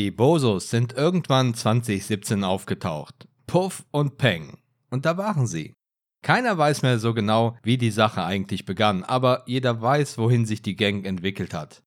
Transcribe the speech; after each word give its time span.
Die 0.00 0.10
Bosos 0.10 0.70
sind 0.70 0.94
irgendwann 0.94 1.52
2017 1.52 2.42
aufgetaucht. 2.42 3.28
Puff 3.46 3.84
und 3.90 4.16
Peng. 4.16 4.56
Und 4.88 5.04
da 5.04 5.18
waren 5.18 5.46
sie. 5.46 5.74
Keiner 6.22 6.56
weiß 6.56 6.80
mehr 6.80 6.98
so 6.98 7.12
genau, 7.12 7.58
wie 7.62 7.76
die 7.76 7.90
Sache 7.90 8.24
eigentlich 8.24 8.64
begann, 8.64 9.04
aber 9.04 9.42
jeder 9.44 9.82
weiß, 9.82 10.16
wohin 10.16 10.46
sich 10.46 10.62
die 10.62 10.74
Gang 10.74 11.04
entwickelt 11.04 11.52
hat. 11.52 11.82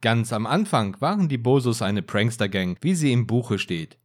Ganz 0.00 0.32
am 0.32 0.46
Anfang 0.46 0.96
waren 1.00 1.28
die 1.28 1.36
Bosos 1.36 1.82
eine 1.82 2.02
Prankster-Gang, 2.02 2.76
wie 2.80 2.94
sie 2.94 3.10
im 3.10 3.26
Buche 3.26 3.58
steht. 3.58 3.98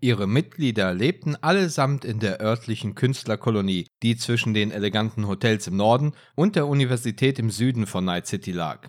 Ihre 0.00 0.28
Mitglieder 0.28 0.94
lebten 0.94 1.34
allesamt 1.34 2.04
in 2.04 2.20
der 2.20 2.40
örtlichen 2.40 2.94
Künstlerkolonie, 2.94 3.88
die 4.04 4.14
zwischen 4.16 4.54
den 4.54 4.70
eleganten 4.70 5.26
Hotels 5.26 5.66
im 5.66 5.76
Norden 5.76 6.12
und 6.36 6.54
der 6.54 6.68
Universität 6.68 7.40
im 7.40 7.50
Süden 7.50 7.88
von 7.88 8.04
Night 8.04 8.28
City 8.28 8.52
lag. 8.52 8.88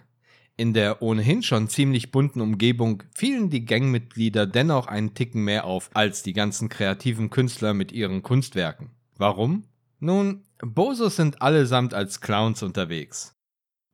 In 0.58 0.74
der 0.74 1.02
ohnehin 1.02 1.44
schon 1.44 1.68
ziemlich 1.68 2.12
bunten 2.12 2.40
Umgebung 2.40 3.04
fielen 3.14 3.50
die 3.50 3.66
Gangmitglieder 3.66 4.48
dennoch 4.48 4.88
einen 4.88 5.14
Ticken 5.14 5.44
mehr 5.44 5.66
auf 5.66 5.90
als 5.94 6.24
die 6.24 6.32
ganzen 6.32 6.70
kreativen 6.70 7.30
Künstler 7.30 7.74
mit 7.74 7.92
ihren 7.92 8.24
Kunstwerken. 8.24 8.92
Warum? 9.18 9.66
Nun, 10.00 10.46
Bosos 10.60 11.18
sind 11.18 11.42
allesamt 11.42 11.94
als 11.94 12.22
Clowns 12.22 12.64
unterwegs. 12.64 13.36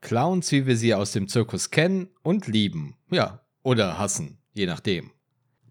Clowns, 0.02 0.52
wie 0.52 0.68
wir 0.68 0.78
sie 0.78 0.94
aus 0.94 1.14
dem 1.14 1.28
Zirkus 1.28 1.72
kennen 1.72 2.10
und 2.22 2.46
lieben. 2.46 2.96
Ja, 3.10 3.42
oder 3.64 3.98
hassen, 3.98 4.38
je 4.54 4.68
nachdem. 4.68 5.12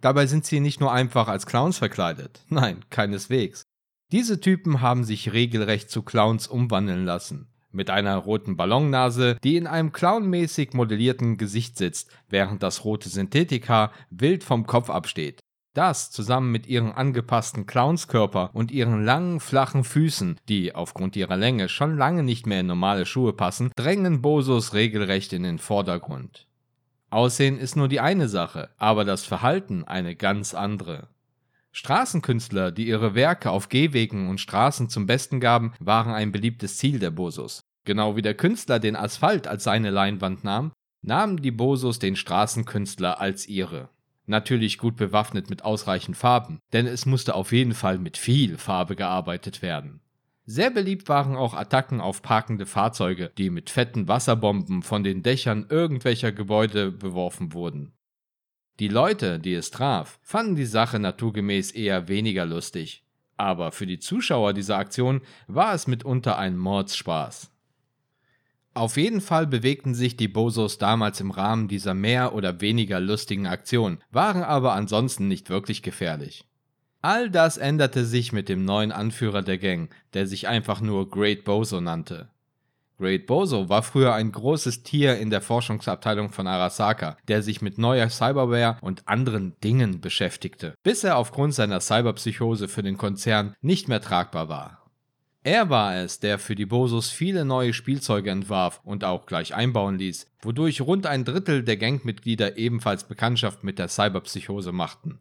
Dabei 0.01 0.27
sind 0.27 0.45
sie 0.45 0.59
nicht 0.59 0.81
nur 0.81 0.93
einfach 0.93 1.29
als 1.29 1.47
Clowns 1.47 1.79
verkleidet. 1.79 2.45
Nein, 2.49 2.85
keineswegs. 2.91 3.63
Diese 4.11 4.41
Typen 4.41 4.81
haben 4.81 5.05
sich 5.05 5.33
regelrecht 5.33 5.89
zu 5.89 6.03
Clowns 6.03 6.49
umwandeln 6.49 7.05
lassen 7.05 7.50
mit 7.73 7.91
einer 7.91 8.17
roten 8.17 8.57
Ballonnase, 8.57 9.37
die 9.43 9.57
in 9.57 9.67
einem 9.67 9.93
clownmäßig 9.93 10.73
modellierten 10.73 11.37
Gesicht 11.37 11.77
sitzt, 11.77 12.11
während 12.29 12.63
das 12.63 12.85
rote 12.85 13.09
Synthetikhaar 13.09 13.93
wild 14.11 14.45
vom 14.45 14.67
Kopf 14.67 14.91
absteht. 14.91 15.41
Das 15.73 16.11
zusammen 16.11 16.51
mit 16.51 16.67
ihrem 16.67 16.91
angepassten 16.91 17.65
Clownskörper 17.65 18.51
und 18.53 18.73
ihren 18.73 19.05
langen, 19.05 19.39
flachen 19.39 19.85
Füßen, 19.85 20.37
die 20.49 20.75
aufgrund 20.75 21.15
ihrer 21.15 21.37
Länge 21.37 21.69
schon 21.69 21.97
lange 21.97 22.25
nicht 22.25 22.47
mehr 22.47 22.61
in 22.61 22.67
normale 22.67 23.07
Schuhe 23.07 23.33
passen, 23.33 23.71
drängen 23.77 24.21
Bosos 24.21 24.75
regelrecht 24.75 25.33
in 25.33 25.45
den 25.45 25.59
Vordergrund. 25.59 26.49
Aussehen 27.11 27.59
ist 27.59 27.77
nur 27.77 27.89
die 27.89 28.01
eine 28.01 28.29
Sache, 28.29 28.71
aber 28.79 29.05
das 29.05 29.25
Verhalten 29.25 29.85
eine 29.85 30.17
ganz 30.17 30.55
andere. 30.55 31.09
Straßenkünstler, 31.73 32.73
die 32.73 32.87
ihre 32.87 33.15
Werke 33.15 33.51
auf 33.51 33.69
Gehwegen 33.69 34.29
und 34.29 34.41
Straßen 34.41 34.89
zum 34.89 35.07
Besten 35.07 35.41
gaben, 35.41 35.73
waren 35.79 36.13
ein 36.13 36.33
beliebtes 36.33 36.77
Ziel 36.77 36.99
der 36.99 37.11
Bosos. 37.11 37.61
Genau 37.85 38.17
wie 38.17 38.23
der 38.23 38.35
Künstler 38.35 38.79
den 38.79 38.97
Asphalt 38.97 39.47
als 39.47 39.65
seine 39.65 39.91
Leinwand 39.91 40.45
nahm, 40.45 40.73
nahmen 41.03 41.41
die 41.41 41.51
Bosos 41.51 41.99
den 41.99 42.17
Straßenkünstler 42.17 43.21
als 43.21 43.47
ihre. 43.49 43.89
Natürlich 44.27 44.79
gut 44.79 44.97
bewaffnet 44.97 45.51
mit 45.51 45.65
ausreichend 45.65 46.17
Farben, 46.17 46.61
denn 46.73 46.87
es 46.87 47.07
musste 47.07 47.35
auf 47.35 47.53
jeden 47.53 47.75
Fall 47.75 47.99
mit 47.99 48.17
viel 48.17 48.59
Farbe 48.59 48.97
gearbeitet 48.97 49.63
werden. 49.63 50.01
Sehr 50.47 50.71
beliebt 50.71 51.09
waren 51.09 51.37
auch 51.37 51.55
Attacken 51.55 52.01
auf 52.01 52.23
parkende 52.23 52.67
Fahrzeuge, 52.67 53.31
die 53.39 53.51
mit 53.51 53.71
fetten 53.71 54.09
Wasserbomben 54.09 54.83
von 54.83 55.05
den 55.05 55.23
Dächern 55.23 55.67
irgendwelcher 55.69 56.33
Gebäude 56.33 56.91
beworfen 56.91 57.53
wurden. 57.53 57.93
Die 58.81 58.89
Leute, 58.89 59.39
die 59.39 59.53
es 59.53 59.71
traf, 59.71 60.19
fanden 60.23 60.57
die 60.57 60.65
Sache 60.65 60.99
naturgemäß 60.99 61.73
eher 61.73 62.09
weniger 62.09 62.47
lustig. 62.47 63.05
Aber 63.37 63.73
für 63.73 63.87
die 63.87 63.99
Zuschauer 63.99 64.55
dieser 64.55 64.79
Aktion 64.79 65.21
war 65.47 65.75
es 65.75 65.87
mitunter 65.87 66.39
ein 66.39 66.57
Mordspaß. 66.57 67.51
Auf 68.73 68.97
jeden 68.97 69.21
Fall 69.21 69.47
bewegten 69.47 69.95
sich 69.95 70.17
die 70.17 70.29
Bosos 70.29 70.79
damals 70.79 71.21
im 71.21 71.31
Rahmen 71.31 71.69
dieser 71.69 71.93
mehr 71.93 72.35
oder 72.35 72.63
weniger 72.63 73.01
lustigen 73.01 73.47
Aktion, 73.47 73.99
waren 74.11 74.45
aber 74.45 74.73
ansonsten 74.73 75.29
nicht 75.29 75.51
wirklich 75.51 75.83
gefährlich. 75.83 76.47
All 77.03 77.29
das 77.29 77.59
änderte 77.59 78.07
sich 78.07 78.33
mit 78.33 78.49
dem 78.49 78.65
neuen 78.65 78.93
Anführer 78.93 79.43
der 79.43 79.59
Gang, 79.59 79.95
der 80.15 80.27
sich 80.27 80.49
einfach 80.49 80.81
nur 80.81 81.11
Great 81.11 81.45
Bozo 81.45 81.83
nannte. 81.83 82.31
Great 83.01 83.27
Bozo 83.27 83.71
war 83.71 83.83
früher 83.83 84.13
ein 84.13 84.31
großes 84.31 84.83
Tier 84.83 85.17
in 85.17 85.31
der 85.31 85.41
Forschungsabteilung 85.41 86.29
von 86.29 86.47
Arasaka, 86.47 87.17
der 87.29 87.43
sich 87.43 87.63
mit 87.63 87.79
neuer 87.79 88.11
Cyberware 88.11 88.77
und 88.83 89.09
anderen 89.09 89.59
Dingen 89.65 90.03
beschäftigte, 90.03 90.75
bis 90.83 91.03
er 91.03 91.17
aufgrund 91.17 91.55
seiner 91.55 91.81
Cyberpsychose 91.81 92.69
für 92.69 92.83
den 92.83 92.99
Konzern 92.99 93.55
nicht 93.63 93.89
mehr 93.89 94.03
tragbar 94.03 94.51
war. 94.51 94.91
Er 95.43 95.71
war 95.71 95.97
es, 95.97 96.21
der 96.21 96.39
für 96.39 96.55
die 96.55 96.67
Bosos 96.67 97.09
viele 97.09 97.47
neue 97.47 97.73
Spielzeuge 97.73 98.31
entwarf 98.31 98.83
und 98.85 99.03
auch 99.03 99.25
gleich 99.25 99.55
einbauen 99.55 99.97
ließ, 99.97 100.27
wodurch 100.43 100.83
rund 100.83 101.07
ein 101.07 101.25
Drittel 101.25 101.63
der 101.63 101.79
Gangmitglieder 101.79 102.59
ebenfalls 102.59 103.05
Bekanntschaft 103.05 103.65
mit 103.65 103.79
der 103.79 103.89
Cyberpsychose 103.89 104.73
machten. 104.73 105.21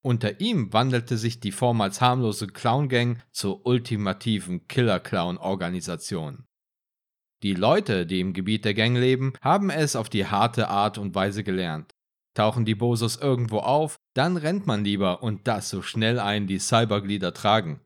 Unter 0.00 0.40
ihm 0.40 0.72
wandelte 0.72 1.18
sich 1.18 1.40
die 1.40 1.52
vormals 1.52 2.00
harmlose 2.00 2.46
Clown 2.46 2.88
Gang 2.88 3.18
zur 3.32 3.66
ultimativen 3.66 4.66
Killer-Clown-Organisation. 4.66 6.46
Die 7.42 7.54
Leute, 7.54 8.06
die 8.06 8.20
im 8.20 8.34
Gebiet 8.34 8.64
der 8.64 8.74
Gang 8.74 8.96
leben, 8.96 9.32
haben 9.40 9.68
es 9.68 9.96
auf 9.96 10.08
die 10.08 10.26
harte 10.26 10.68
Art 10.68 10.96
und 10.96 11.16
Weise 11.16 11.42
gelernt. 11.42 11.92
Tauchen 12.34 12.64
die 12.64 12.76
Bosos 12.76 13.16
irgendwo 13.16 13.58
auf, 13.58 13.96
dann 14.14 14.36
rennt 14.36 14.66
man 14.68 14.84
lieber 14.84 15.24
und 15.24 15.48
das 15.48 15.68
so 15.68 15.82
schnell 15.82 16.20
ein 16.20 16.46
die 16.46 16.60
Cyberglieder 16.60 17.34
tragen. 17.34 17.80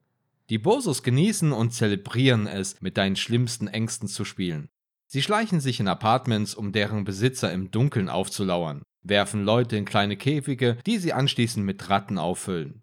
Die 0.51 0.59
Bosos 0.59 1.03
genießen 1.03 1.53
und 1.53 1.73
zelebrieren 1.73 2.47
es, 2.47 2.81
mit 2.83 2.99
deinen 2.99 3.17
schlimmsten 3.17 3.67
Ängsten 3.67 4.09
zu 4.09 4.27
spielen. 4.27 4.69
Sie 5.07 5.23
schleichen 5.23 5.61
sich 5.61 5.81
in 5.81 5.89
Apartments, 5.89 6.55
um 6.55 6.73
deren 6.73 7.05
Besitzer 7.05 7.51
im 7.51 7.71
Dunkeln 7.71 8.11
aufzulauern, 8.11 8.83
werfen 9.03 9.43
Leute 9.43 9.77
in 9.77 9.87
kleine 9.87 10.19
Käfige, 10.19 10.77
die 10.85 10.99
sie 10.99 11.15
anschließend 11.15 11.65
mit 11.65 11.89
Ratten 11.89 12.19
auffüllen. 12.19 12.83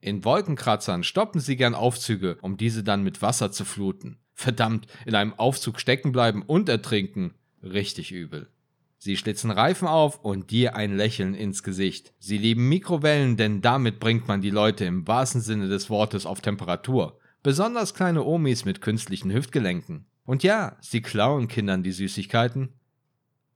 In 0.00 0.24
Wolkenkratzern 0.24 1.04
stoppen 1.04 1.40
sie 1.40 1.56
gern 1.56 1.74
Aufzüge, 1.74 2.38
um 2.40 2.56
diese 2.56 2.82
dann 2.82 3.02
mit 3.02 3.20
Wasser 3.20 3.52
zu 3.52 3.64
fluten. 3.64 4.18
Verdammt, 4.38 4.86
in 5.06 5.14
einem 5.14 5.32
Aufzug 5.32 5.80
stecken 5.80 6.12
bleiben 6.12 6.42
und 6.42 6.68
ertrinken. 6.68 7.32
Richtig 7.62 8.12
übel. 8.12 8.50
Sie 8.98 9.16
schlitzen 9.16 9.50
Reifen 9.50 9.88
auf 9.88 10.22
und 10.22 10.50
dir 10.50 10.76
ein 10.76 10.94
Lächeln 10.94 11.34
ins 11.34 11.62
Gesicht. 11.62 12.12
Sie 12.18 12.36
lieben 12.36 12.68
Mikrowellen, 12.68 13.38
denn 13.38 13.62
damit 13.62 13.98
bringt 13.98 14.28
man 14.28 14.42
die 14.42 14.50
Leute 14.50 14.84
im 14.84 15.08
wahrsten 15.08 15.40
Sinne 15.40 15.68
des 15.68 15.88
Wortes 15.88 16.26
auf 16.26 16.42
Temperatur. 16.42 17.18
Besonders 17.42 17.94
kleine 17.94 18.24
Omis 18.24 18.66
mit 18.66 18.82
künstlichen 18.82 19.32
Hüftgelenken. 19.32 20.04
Und 20.26 20.42
ja, 20.42 20.76
sie 20.80 21.00
klauen 21.00 21.48
Kindern 21.48 21.82
die 21.82 21.92
Süßigkeiten. 21.92 22.74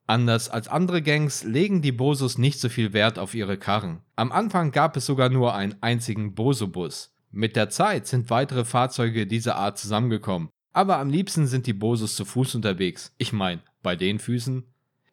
Anders 0.07 0.49
als 0.49 0.67
andere 0.67 1.03
Gangs 1.03 1.45
legen 1.45 1.83
die 1.83 1.93
Bosos 1.93 2.39
nicht 2.39 2.59
so 2.59 2.71
viel 2.71 2.95
Wert 2.95 3.19
auf 3.19 3.35
ihre 3.35 3.59
Karren. 3.59 4.01
Am 4.17 4.33
Anfang 4.33 4.71
gab 4.71 4.97
es 4.97 5.05
sogar 5.05 5.29
nur 5.29 5.55
einen 5.55 5.77
einzigen 5.83 6.35
Boso-Bus. 6.35 7.15
Mit 7.31 7.55
der 7.55 7.69
Zeit 7.69 8.07
sind 8.07 8.31
weitere 8.31 8.65
Fahrzeuge 8.65 9.27
dieser 9.27 9.57
Art 9.57 9.79
zusammengekommen 9.79 10.49
aber 10.73 10.99
am 10.99 11.11
liebsten 11.11 11.47
sind 11.47 11.67
die 11.67 11.73
Bosos 11.73 12.15
zu 12.15 12.25
Fuß 12.25 12.55
unterwegs. 12.55 13.13
Ich 13.19 13.33
meine, 13.33 13.63
bei 13.83 13.97
den 13.97 14.19
Füßen. 14.19 14.65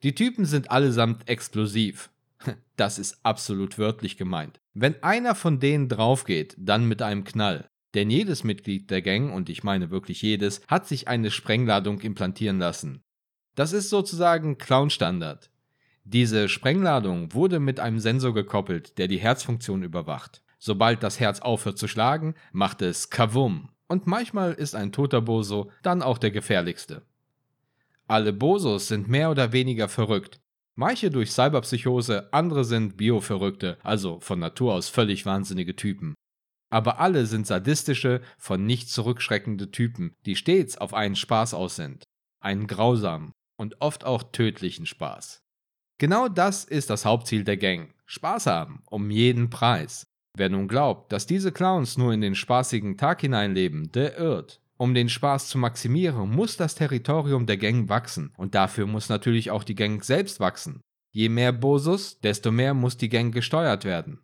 Die 0.04 0.14
Typen 0.14 0.46
sind 0.46 0.72
allesamt 0.72 1.28
explosiv. 1.28 2.10
Das 2.76 3.00
ist 3.00 3.18
absolut 3.24 3.80
wörtlich 3.80 4.18
gemeint. 4.18 4.60
Wenn 4.76 5.02
einer 5.02 5.34
von 5.34 5.60
denen 5.60 5.90
draufgeht, 5.90 6.56
dann 6.60 6.88
mit 6.88 7.02
einem 7.02 7.24
Knall. 7.24 7.68
Denn 7.96 8.12
jedes 8.12 8.44
Mitglied 8.44 8.92
der 8.92 9.02
Gang, 9.02 9.34
und 9.34 9.50
ich 9.50 9.64
meine 9.64 9.90
wirklich 9.90 10.22
jedes, 10.22 10.62
hat 10.68 10.88
sich 10.88 11.08
eine 11.08 11.32
Sprengladung 11.32 12.00
implantieren 12.02 12.60
lassen. 12.60 13.02
Das 13.56 13.74
ist 13.74 13.90
sozusagen 13.90 14.60
Clown-Standard. 14.60 15.50
Diese 16.04 16.48
Sprengladung 16.50 17.34
wurde 17.34 17.60
mit 17.60 17.80
einem 17.80 18.00
Sensor 18.00 18.36
gekoppelt, 18.36 19.00
der 19.00 19.08
die 19.08 19.18
Herzfunktion 19.18 19.82
überwacht. 19.82 20.44
Sobald 20.60 21.02
das 21.02 21.20
Herz 21.20 21.40
aufhört 21.40 21.80
zu 21.80 21.88
schlagen, 21.88 22.36
macht 22.52 22.84
es 22.84 23.10
Kavum 23.10 23.70
und 23.88 24.08
manchmal 24.08 24.54
ist 24.54 24.76
ein 24.76 24.92
toter 24.92 25.22
Boso 25.22 25.72
dann 25.82 26.02
auch 26.02 26.18
der 26.18 26.32
gefährlichste. 26.32 27.04
Alle 28.08 28.34
Bosos 28.34 28.88
sind 28.88 29.08
mehr 29.10 29.32
oder 29.32 29.52
weniger 29.52 29.90
verrückt. 29.90 30.40
Manche 30.76 31.10
durch 31.10 31.32
Cyberpsychose, 31.32 32.32
andere 32.32 32.64
sind 32.64 32.98
Bioverrückte, 32.98 33.78
also 33.84 34.20
von 34.20 34.40
Natur 34.40 34.74
aus 34.74 34.90
völlig 34.90 35.26
wahnsinnige 35.26 35.76
Typen. 35.76 36.14
Aber 36.70 37.00
alle 37.00 37.26
sind 37.26 37.48
sadistische, 37.48 38.22
von 38.38 38.66
nichts 38.66 38.92
zurückschreckende 38.92 39.72
Typen, 39.72 40.14
die 40.26 40.36
stets 40.36 40.78
auf 40.78 40.94
einen 40.94 41.16
Spaß 41.16 41.54
aus 41.54 41.76
sind. 41.76 42.04
Einen 42.40 42.68
grausamen 42.68 43.32
und 43.58 43.82
oft 43.82 44.06
auch 44.06 44.24
tödlichen 44.32 44.86
Spaß. 44.86 45.42
Genau 45.98 46.28
das 46.28 46.64
ist 46.64 46.90
das 46.90 47.06
Hauptziel 47.06 47.44
der 47.44 47.58
Gang. 47.58 47.94
Spaß 48.06 48.46
haben, 48.46 48.84
um 48.86 49.10
jeden 49.10 49.50
Preis. 49.50 50.06
Wer 50.40 50.50
nun 50.50 50.68
glaubt, 50.68 51.12
dass 51.12 51.26
diese 51.26 51.52
Clowns 51.52 51.98
nur 51.98 52.14
in 52.14 52.22
den 52.22 52.36
spaßigen 52.36 52.96
Tag 52.96 53.22
hineinleben, 53.22 53.92
der 53.92 54.20
irrt. 54.20 54.62
Um 54.78 54.94
den 54.94 55.10
Spaß 55.10 55.48
zu 55.48 55.58
maximieren, 55.58 56.30
muss 56.30 56.58
das 56.58 56.76
Territorium 56.76 57.48
der 57.48 57.58
Gang 57.58 57.90
wachsen 57.90 58.32
und 58.38 58.54
dafür 58.54 58.86
muss 58.86 59.10
natürlich 59.10 59.50
auch 59.50 59.64
die 59.64 59.74
Gang 59.74 60.04
selbst 60.04 60.40
wachsen. 60.40 60.82
Je 61.12 61.30
mehr 61.30 61.52
Bosus, 61.52 62.20
desto 62.20 62.52
mehr 62.52 62.76
muss 62.76 62.98
die 62.98 63.10
Gang 63.10 63.34
gesteuert 63.34 63.84
werden. 63.84 64.20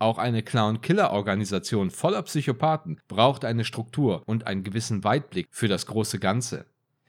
Auch 0.00 0.18
eine 0.18 0.42
Clown-Killer-Organisation 0.42 1.90
voller 1.90 2.22
Psychopathen 2.22 3.00
braucht 3.06 3.44
eine 3.44 3.64
Struktur 3.64 4.24
und 4.26 4.48
einen 4.48 4.64
gewissen 4.64 5.04
Weitblick 5.04 5.46
für 5.52 5.68
das 5.68 5.86
große 5.86 6.18
Ganze. 6.18 6.66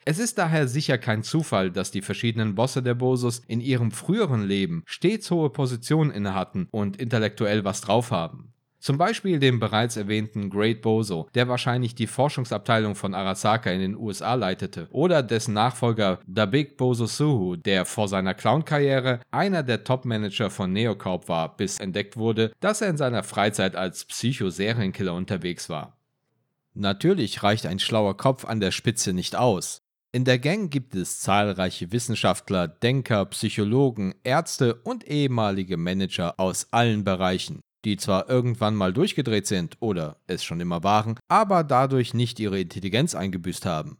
Es 0.07 0.19
ist 0.19 0.37
daher 0.37 0.67
sicher 0.67 0.99
kein 0.99 1.23
Zufall, 1.23 1.71
dass 1.71 1.89
die 1.89 2.03
verschiedenen 2.03 2.53
Bosse 2.53 2.83
der 2.83 2.93
Bosos 2.93 3.41
in 3.47 3.59
ihrem 3.59 3.89
früheren 3.89 4.43
Leben 4.43 4.83
stets 4.85 5.31
hohe 5.31 5.49
Positionen 5.49 6.11
innehatten 6.11 6.67
und 6.69 6.97
intellektuell 6.97 7.63
was 7.63 7.81
drauf 7.81 8.11
haben. 8.11 8.53
Zum 8.77 8.99
Beispiel 8.99 9.39
den 9.39 9.59
bereits 9.59 9.97
erwähnten 9.97 10.51
Great 10.51 10.83
Bozo, 10.83 11.27
der 11.33 11.47
wahrscheinlich 11.47 11.95
die 11.95 12.05
Forschungsabteilung 12.05 12.93
von 12.93 13.15
Arasaka 13.15 13.71
in 13.71 13.79
den 13.79 13.97
USA 13.97 14.35
leitete, 14.35 14.87
oder 14.91 15.23
dessen 15.23 15.55
Nachfolger 15.55 16.19
The 16.27 16.45
Big 16.45 16.77
Bozo 16.77 17.07
Suhu, 17.07 17.55
der 17.55 17.85
vor 17.85 18.07
seiner 18.07 18.35
Clown-Karriere 18.35 19.21
einer 19.31 19.63
der 19.63 19.85
Top-Manager 19.85 20.51
von 20.51 20.71
Neocorp 20.71 21.27
war, 21.29 21.57
bis 21.57 21.79
entdeckt 21.79 22.15
wurde, 22.15 22.51
dass 22.59 22.81
er 22.81 22.89
in 22.89 22.97
seiner 22.97 23.23
Freizeit 23.23 23.75
als 23.75 24.05
Psycho-Serienkiller 24.05 25.15
unterwegs 25.15 25.67
war. 25.67 25.97
Natürlich 26.75 27.41
reicht 27.41 27.65
ein 27.65 27.79
schlauer 27.79 28.15
Kopf 28.17 28.45
an 28.45 28.59
der 28.59 28.69
Spitze 28.69 29.13
nicht 29.13 29.35
aus. 29.35 29.81
In 30.15 30.23
der 30.23 30.39
Gang 30.39 30.71
gibt 30.71 30.95
es 30.95 31.19
zahlreiche 31.19 31.91
Wissenschaftler, 31.91 32.69
Denker, 32.69 33.25
Psychologen, 33.25 34.15
Ärzte 34.23 34.75
und 34.75 35.05
ehemalige 35.05 35.75
Manager 35.75 36.39
aus 36.39 36.67
allen 36.71 37.03
Bereichen 37.03 37.59
die 37.85 37.97
zwar 37.97 38.29
irgendwann 38.29 38.75
mal 38.75 38.91
durchgedreht 38.93 39.47
sind 39.47 39.77
oder 39.79 40.17
es 40.27 40.43
schon 40.43 40.59
immer 40.59 40.83
waren, 40.83 41.19
aber 41.27 41.63
dadurch 41.63 42.13
nicht 42.13 42.39
ihre 42.39 42.59
Intelligenz 42.59 43.15
eingebüßt 43.15 43.65
haben. 43.65 43.99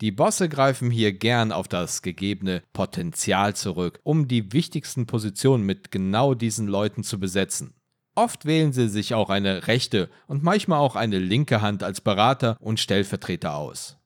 Die 0.00 0.12
Bosse 0.12 0.48
greifen 0.48 0.90
hier 0.90 1.12
gern 1.12 1.50
auf 1.50 1.66
das 1.66 2.02
gegebene 2.02 2.62
Potenzial 2.72 3.56
zurück, 3.56 3.98
um 4.04 4.28
die 4.28 4.52
wichtigsten 4.52 5.06
Positionen 5.06 5.64
mit 5.64 5.90
genau 5.90 6.34
diesen 6.34 6.68
Leuten 6.68 7.02
zu 7.02 7.18
besetzen. 7.18 7.74
Oft 8.14 8.44
wählen 8.44 8.72
sie 8.72 8.88
sich 8.88 9.14
auch 9.14 9.30
eine 9.30 9.66
rechte 9.66 10.08
und 10.26 10.42
manchmal 10.42 10.80
auch 10.80 10.94
eine 10.94 11.18
linke 11.18 11.62
Hand 11.62 11.82
als 11.82 12.00
Berater 12.00 12.56
und 12.60 12.78
Stellvertreter 12.78 13.56
aus. 13.56 13.97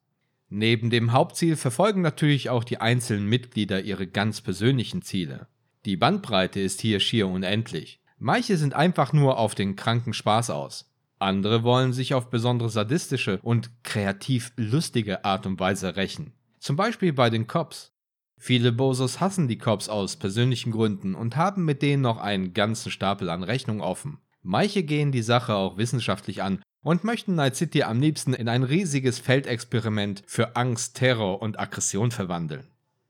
Neben 0.55 0.91
dem 0.91 1.13
Hauptziel 1.13 1.57
verfolgen 1.57 2.03
natürlich 2.03 2.51
auch 2.51 2.63
die 2.63 2.77
einzelnen 2.77 3.27
Mitglieder 3.27 3.85
ihre 3.85 4.07
ganz 4.07 4.43
persönlichen 4.43 5.01
Ziele. 5.01 5.47
Die 5.87 5.97
Bandbreite 5.97 6.61
ist 6.61 6.83
hier 6.83 7.01
schier 7.01 7.27
unendlich. 7.27 8.01
Manche 8.19 8.59
sind 8.59 8.75
einfach 8.75 9.15
nur 9.15 9.39
auf 9.39 9.55
den 9.55 9.77
kranken 9.77 10.13
Spaß 10.13 10.51
aus. 10.51 10.93
Andere 11.19 11.63
wollen 11.63 11.95
sich 11.95 12.13
auf 12.13 12.29
besondere 12.29 12.69
sadistische 12.69 13.41
und 13.43 13.71
kreativ 13.83 14.53
lustige 14.57 15.25
Art 15.25 15.47
und 15.47 15.59
Weise 15.59 15.97
rächen. 15.97 16.35
Zum 16.59 16.77
Beispiel 16.77 17.15
bei 17.15 17.31
den 17.31 17.47
Cops. 17.47 17.95
Viele 18.37 18.73
Bosos 18.73 19.21
hassen 19.21 19.49
die 19.49 19.57
Cops 19.57 19.89
aus 19.89 20.17
persönlichen 20.17 20.71
Gründen 20.71 21.15
und 21.15 21.35
haben 21.35 21.65
mit 21.65 21.81
denen 21.81 22.03
noch 22.03 22.19
einen 22.19 22.53
ganzen 22.53 22.91
Stapel 22.91 23.31
an 23.31 23.43
Rechnungen 23.43 23.81
offen. 23.81 24.19
Manche 24.43 24.83
gehen 24.83 25.13
die 25.13 25.23
Sache 25.23 25.55
auch 25.55 25.79
wissenschaftlich 25.79 26.43
an 26.43 26.61
und 26.83 27.05
möchten 27.05 27.35
Night 27.35 27.57
City 27.57 27.83
am 27.83 28.01
liebsten 28.01 28.35
in 28.35 28.49
ein 28.49 28.63
riesiges 28.63 29.19
Feldexperiment 29.19 30.23
für 30.27 30.57
Angst, 30.57 30.97
Terror 30.97 31.41
und 31.41 31.59
Aggression 31.59 32.11
verwandeln. 32.11 32.69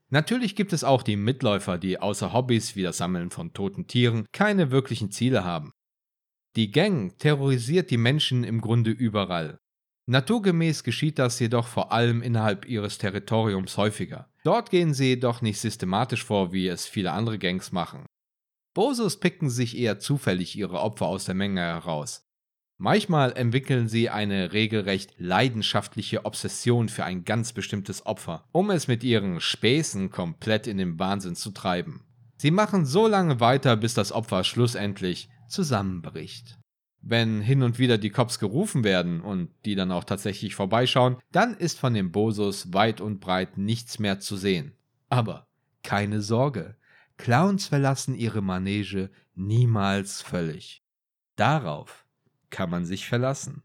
Natürlich 0.09 0.55
gibt 0.55 0.73
es 0.73 0.83
auch 0.83 1.01
die 1.01 1.15
Mitläufer, 1.15 1.79
die 1.79 1.99
außer 1.99 2.33
Hobbys 2.33 2.75
wie 2.75 2.83
das 2.83 2.97
Sammeln 2.97 3.31
von 3.31 3.53
toten 3.53 3.87
Tieren 3.87 4.27
keine 4.31 4.69
wirklichen 4.69 5.11
Ziele 5.11 5.43
haben. 5.43 5.71
Die 6.55 6.69
Gang 6.69 7.17
terrorisiert 7.17 7.89
die 7.89 7.97
Menschen 7.97 8.43
im 8.43 8.61
Grunde 8.61 8.91
überall. 8.91 9.57
Naturgemäß 10.05 10.83
geschieht 10.83 11.17
das 11.17 11.39
jedoch 11.39 11.65
vor 11.65 11.91
allem 11.91 12.21
innerhalb 12.21 12.67
ihres 12.67 12.99
Territoriums 12.99 13.77
häufiger. 13.77 14.29
Dort 14.43 14.69
gehen 14.69 14.93
sie 14.93 15.05
jedoch 15.05 15.41
nicht 15.41 15.59
systematisch 15.59 16.23
vor, 16.23 16.51
wie 16.51 16.67
es 16.67 16.85
viele 16.85 17.13
andere 17.13 17.39
Gangs 17.39 17.71
machen. 17.71 18.05
Bosos 18.75 19.19
picken 19.19 19.49
sich 19.49 19.77
eher 19.77 19.99
zufällig 19.99 20.55
ihre 20.57 20.79
Opfer 20.81 21.07
aus 21.07 21.25
der 21.25 21.35
Menge 21.35 21.61
heraus. 21.61 22.22
Manchmal 22.83 23.31
entwickeln 23.37 23.87
sie 23.87 24.09
eine 24.09 24.51
regelrecht 24.51 25.13
leidenschaftliche 25.17 26.25
Obsession 26.25 26.89
für 26.89 27.05
ein 27.05 27.23
ganz 27.23 27.53
bestimmtes 27.53 28.05
Opfer, 28.05 28.43
um 28.51 28.71
es 28.71 28.89
mit 28.89 29.05
ihren 29.05 29.39
Späßen 29.39 30.09
komplett 30.09 30.67
in 30.67 30.77
den 30.77 30.99
Wahnsinn 30.99 31.37
zu 31.37 31.51
treiben. 31.51 32.03
Sie 32.35 32.51
machen 32.51 32.85
so 32.85 33.07
lange 33.07 33.39
weiter, 33.39 33.77
bis 33.77 33.93
das 33.93 34.11
Opfer 34.11 34.43
schlussendlich 34.43 35.29
zusammenbricht. 35.47 36.59
Wenn 37.01 37.39
hin 37.39 37.63
und 37.63 37.79
wieder 37.79 37.97
die 37.97 38.09
Cops 38.09 38.37
gerufen 38.37 38.83
werden 38.83 39.21
und 39.21 39.47
die 39.63 39.75
dann 39.75 39.93
auch 39.93 40.03
tatsächlich 40.03 40.53
vorbeischauen, 40.53 41.15
dann 41.31 41.53
ist 41.55 41.79
von 41.79 41.93
den 41.93 42.11
Bosos 42.11 42.73
weit 42.73 42.99
und 42.99 43.21
breit 43.21 43.57
nichts 43.57 43.97
mehr 43.97 44.19
zu 44.19 44.35
sehen. 44.35 44.73
Aber 45.07 45.47
keine 45.83 46.21
Sorge, 46.21 46.75
Clowns 47.15 47.67
verlassen 47.67 48.13
ihre 48.13 48.41
Manege 48.41 49.09
niemals 49.35 50.21
völlig. 50.21 50.83
Darauf 51.37 52.02
kann 52.53 52.69
man 52.69 52.85
sich 52.85 53.07
verlassen. 53.07 53.63